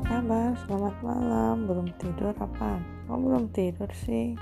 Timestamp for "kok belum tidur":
3.04-3.92